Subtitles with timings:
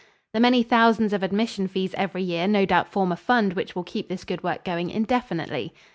[0.33, 3.83] The many thousands of admission fees every year no doubt form a fund which will
[3.83, 5.75] keep this good work going indefinitely.